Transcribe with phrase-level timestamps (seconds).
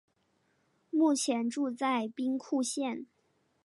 [0.89, 3.05] 目前住在兵库县。